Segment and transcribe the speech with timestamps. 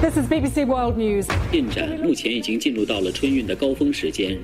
[0.00, 1.28] This is BBC World News.
[1.50, 4.38] 进展目前已经进入到了春运的高峰时间。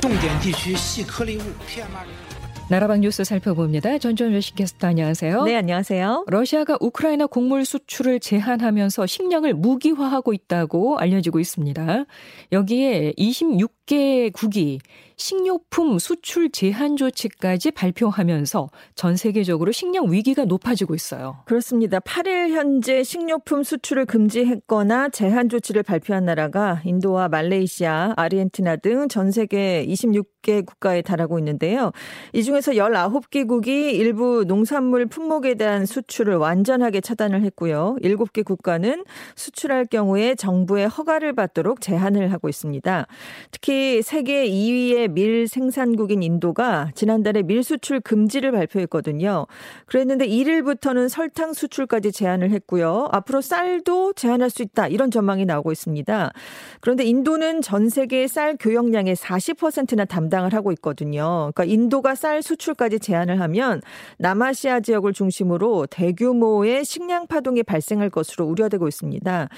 [0.00, 2.32] 重点地区细颗粒物 PM2.5。
[2.68, 3.98] 나라방 뉴스 살펴봅니다.
[3.98, 5.44] 전주현 시캐스터 안녕하세요.
[5.44, 6.24] 네, 안녕하세요.
[6.28, 12.06] 러시아가 우크라이나 곡물 수출을 제한하면서 식량을 무기화하고 있다고 알려지고 있습니다.
[12.52, 14.79] 여기에 26 개 국이
[15.19, 21.37] 식료품 수출 제한 조치까지 발표하면서 전 세계적으로 식량 위기가 높아지고 있어요.
[21.45, 21.99] 그렇습니다.
[21.99, 29.85] 8일 현재 식료품 수출을 금지했거나 제한 조치를 발표한 나라가 인도와 말레이시아, 아르헨티나 등 전 세계
[29.87, 31.91] 26개 국가에 달하고 있는데요.
[32.33, 37.95] 이 중에서 19개국이 일부 농산물 품목에 대한 수출을 완전하게 차단을 했고요.
[38.03, 39.03] 7개 국가는
[39.35, 43.07] 수출할 경우에 정부의 허가를 받도록 제한을 하고 있습니다.
[43.51, 49.47] 특히 세계 2위의 밀 생산국인 인도가 지난달에 밀 수출 금지를 발표했거든요.
[49.85, 53.09] 그랬는데 1일부터는 설탕 수출까지 제한을 했고요.
[53.11, 54.87] 앞으로 쌀도 제한할 수 있다.
[54.87, 56.31] 이런 전망이 나오고 있습니다.
[56.79, 61.51] 그런데 인도는 전 세계 쌀 교역량의 40%나 담당을 하고 있거든요.
[61.53, 63.81] 그러니까 인도가 쌀 수출까지 제한을 하면
[64.17, 69.49] 남아시아 지역을 중심으로 대규모의 식량 파동이 발생할 것으로 우려되고 있습니다.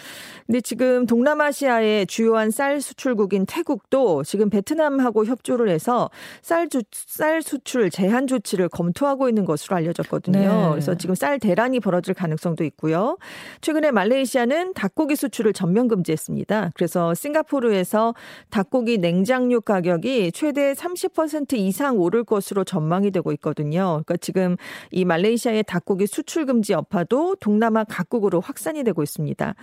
[0.48, 6.10] 근데 지금 동남아시아의 주요한 쌀 수출국인 태국도 지금 베트남하고 협조를 해서
[6.42, 10.40] 쌀, 주, 쌀 수출 제한 조치를 검토하고 있는 것으로 알려졌거든요.
[10.40, 10.70] 네.
[10.72, 13.18] 그래서 지금 쌀 대란이 벌어질 가능성도 있고요.
[13.62, 16.72] 최근에 말레이시아는 닭고기 수출을 전면 금지했습니다.
[16.76, 18.14] 그래서 싱가포르에서
[18.50, 24.02] 닭고기 냉장류 가격이 최대 30% 이상 오를 것으로 전망이 되고 있거든요.
[24.04, 24.56] 그러니까 지금
[24.92, 29.56] 이 말레이시아의 닭고기 수출 금지 여파도 동남아 각국으로 확산이 되고 있습니다.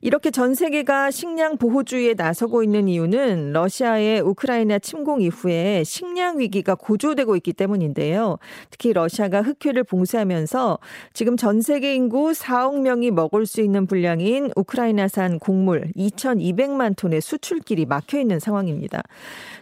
[0.00, 6.74] 이렇게 전 세계가 식량 보호주의에 나서고 있는 이유는 러시아 의 우크라이나 침공 이후에 식량 위기가
[6.74, 8.38] 고조되고 있기 때문인데요.
[8.70, 10.78] 특히 러시아가 흑해를 봉쇄하면서
[11.12, 17.86] 지금 전 세계 인구 4억 명이 먹을 수 있는 분량인 우크라이나산 곡물 2,200만 톤의 수출길이
[17.86, 19.02] 막혀 있는 상황입니다.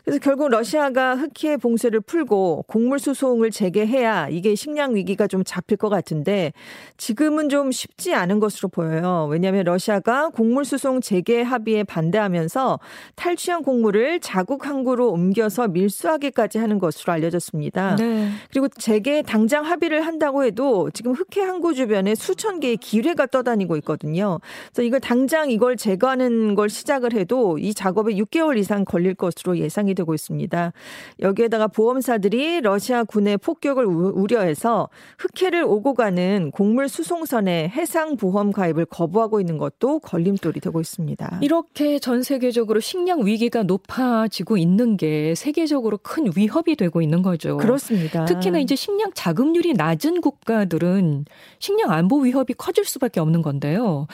[0.05, 5.88] 그래서 결국 러시아가 흑해 봉쇄를 풀고 곡물 수송을 재개해야 이게 식량 위기가 좀 잡힐 것
[5.88, 6.53] 같은데
[6.97, 9.27] 지금은 좀 쉽지 않은 것으로 보여요.
[9.31, 12.78] 왜냐하면 러시아가 곡물 수송 재개 합의에 반대하면서
[13.16, 17.97] 탈취한 곡물을 자국 항구로 옮겨서 밀수하기까지 하는 것으로 알려졌습니다.
[17.97, 18.31] 네.
[18.51, 24.39] 그리고 재개 당장 합의를 한다고 해도 지금 흑해 항구 주변에 수천 개의 기뢰가 떠다니고 있거든요.
[24.73, 29.95] 그래서 이걸 당장 이걸 제거하는 걸 시작을 해도 이 작업에 6개월 이상 걸릴 것으로 예상이
[29.95, 30.73] 되고 있습니다.
[31.21, 38.87] 여기에다가 보험사들이 러시아 군의 폭격을 우- 우려해서 흑해를 오고 가는 곡물 수송선의 해상 보험 가입을
[38.87, 41.39] 거부하고 있는 것도 걸림돌이 되고 있습니다.
[41.43, 47.56] 이렇게 전 세계적으로 식량 위기가 높 아지고 있는 게 세계적으로 큰 위협이 되고 있는 거죠.
[47.56, 48.24] 그렇습니다.
[48.24, 51.24] 특히나 이제 식량 자급률이 낮은 국가들은
[51.58, 54.06] 식량 안보 위협이 커질 수밖에 없는 건데요.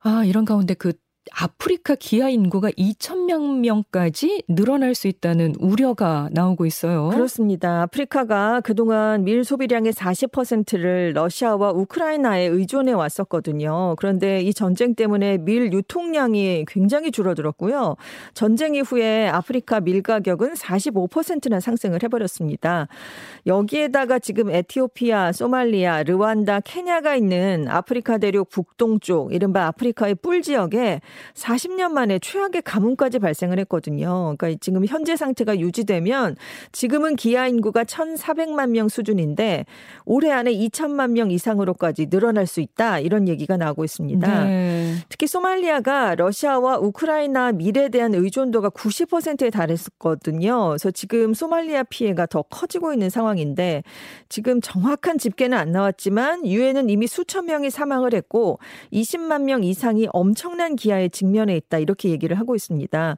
[0.00, 0.92] 아, 이런 가운데 그
[1.32, 7.08] 아프리카 기아 인구가 2천만 명까지 늘어날 수 있다는 우려가 나오고 있어요.
[7.08, 7.82] 그렇습니다.
[7.82, 13.96] 아프리카가 그동안 밀 소비량의 40%를 러시아와 우크라이나에 의존해 왔었거든요.
[13.98, 17.96] 그런데 이 전쟁 때문에 밀 유통량이 굉장히 줄어들었고요.
[18.34, 22.88] 전쟁 이후에 아프리카 밀 가격은 45%나 상승을 해버렸습니다.
[23.46, 31.00] 여기에다가 지금 에티오피아, 소말리아, 르완다, 케냐가 있는 아프리카 대륙 북동쪽, 이른바 아프리카의 뿔 지역에
[31.34, 34.34] 40년 만에 최악의 가뭄까지 발생을 했거든요.
[34.36, 36.36] 그러니까 지금 현재 상태가 유지되면
[36.72, 39.64] 지금은 기아 인구가 1,400만 명 수준인데
[40.04, 43.00] 올해 안에 2천만 명 이상으로까지 늘어날 수 있다.
[43.00, 44.44] 이런 얘기가 나오고 있습니다.
[44.44, 44.94] 네.
[45.08, 50.68] 특히 소말리아가 러시아와 우크라이나 밀에 대한 의존도가 90%에 달했었거든요.
[50.68, 53.82] 그래서 지금 소말리아 피해가 더 커지고 있는 상황인데
[54.28, 58.58] 지금 정확한 집계는 안 나왔지만 유엔은 이미 수천 명이 사망을 했고
[58.92, 63.16] 20만 명 이상이 엄청난 기아에 직면해 있다 이렇게 얘기를 하고 있습니다.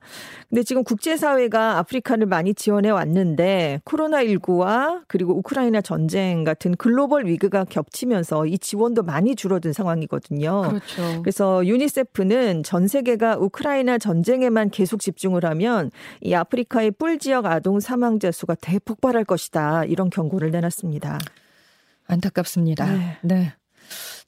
[0.48, 8.46] 근데 지금 국제사회가 아프리카를 많이 지원해 왔는데 코로나19와 그리고 우크라이나 전쟁 같은 글로벌 위기가 겹치면서
[8.46, 10.62] 이 지원도 많이 줄어든 상황이거든요.
[10.62, 11.22] 그렇죠.
[11.22, 18.30] 그래서 유니세프는 전 세계가 우크라이나 전쟁에만 계속 집중을 하면 이 아프리카의 뿔 지역 아동 사망자
[18.30, 19.84] 수가 대폭발할 것이다.
[19.84, 21.18] 이런 경고를 내놨습니다.
[22.06, 22.86] 안타깝습니다.
[22.86, 23.18] 네.
[23.22, 23.52] 네.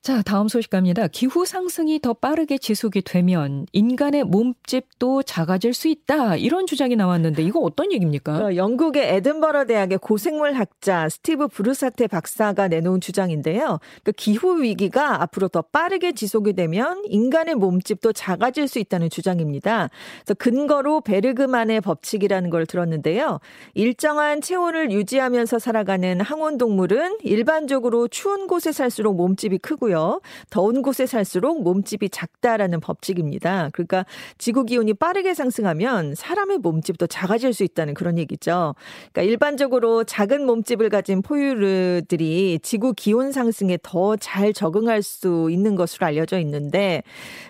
[0.03, 1.09] 자, 다음 소식 갑니다.
[1.09, 6.37] 기후 상승이 더 빠르게 지속이 되면 인간의 몸집도 작아질 수 있다.
[6.37, 8.47] 이런 주장이 나왔는데 이거 어떤 얘기입니까?
[8.47, 13.79] 어, 영국의 에든버러 대학의 고생물 학자 스티브 브루사테 박사가 내놓은 주장인데요.
[14.03, 19.91] 그 기후 위기가 앞으로 더 빠르게 지속이 되면 인간의 몸집도 작아질 수 있다는 주장입니다.
[20.25, 23.39] 그래서 근거로 베르그만의 법칙이라는 걸 들었는데요.
[23.75, 29.90] 일정한 체온을 유지하면서 살아가는 항온 동물은 일반적으로 추운 곳에 살수록 몸집이 크고요.
[29.91, 30.21] 좋고요.
[30.51, 33.71] 더운 곳에 살수록 몸집이 작다라는 법칙입니다.
[33.73, 34.07] 그러니까
[34.39, 38.75] 지구 기온이 빠르게 상승하면 사람의 몸집도 작아질 수 있다는 그런 얘기죠.
[39.13, 46.07] 그러니까 일반적으로 작은 몸집을 가진 포유류들이 지구 기온 상승에 더 잘 적응할 수 있는 것으로
[46.07, 47.03] 알려져 있는데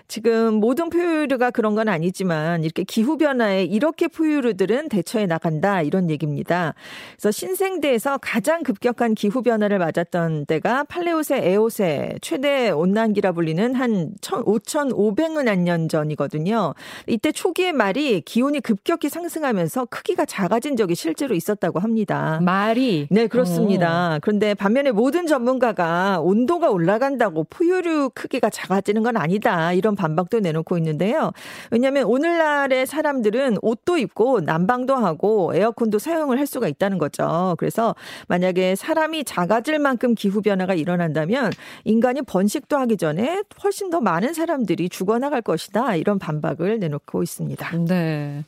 [0.07, 6.73] 지금 모든 포유류가 그런 건 아니지만 이렇게 기후 변화에 이렇게 포유류들은 대처해 나간다 이런 얘기입니다.
[7.13, 15.59] 그래서 신생대에서 가장 급격한 기후 변화를 맞았던 때가 팔레오세 에오세 최대 온난기라 불리는 한 5,500만
[15.63, 16.73] 년 전이거든요.
[17.05, 22.39] 이때 초기의 말이 기온이 급격히 상승하면서 크기가 작아진 적이 실제로 있었다고 합니다.
[22.41, 24.15] 말이 네, 그렇습니다.
[24.15, 24.19] 오.
[24.21, 29.73] 그런데 반면에 모든 전문가가 온도가 올라간다고 포유류 크기가 작아지는 건 아니다.
[29.73, 31.33] 이런 반박도 내놓고 있는데요.
[31.69, 37.55] 왜냐하면 오늘날의 사람들은 옷도 입고 난방도 하고 에어컨도 사용을 할 수가 있다는 거죠.
[37.57, 37.93] 그래서
[38.29, 41.51] 만약에 사람이 작아질 만큼 기후 변화가 일어난다면
[41.83, 45.95] 인간이 번식도 하기 전에 훨씬 더 많은 사람들이 죽어나갈 것이다.
[45.95, 47.77] 이런 반박을 내놓고 있습니다.
[47.87, 48.45] 네.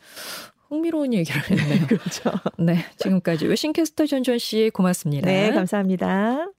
[0.70, 1.86] 흥미로운 얘기를 했네요.
[1.88, 2.32] 그렇죠.
[2.58, 2.86] 네.
[2.98, 5.28] 지금까지 외신캐스터 전주현 씨 고맙습니다.
[5.28, 6.53] 네, 감사합니다.